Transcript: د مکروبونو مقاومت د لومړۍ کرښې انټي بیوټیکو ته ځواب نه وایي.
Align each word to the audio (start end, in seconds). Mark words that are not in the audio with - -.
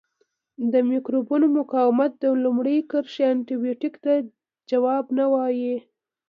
د 0.71 0.73
مکروبونو 0.89 1.45
مقاومت 1.59 2.11
د 2.17 2.25
لومړۍ 2.43 2.77
کرښې 2.91 3.23
انټي 3.31 3.55
بیوټیکو 3.63 3.99
ته 4.05 4.13
ځواب 4.69 5.05
نه 5.17 5.25
وایي. 5.33 5.75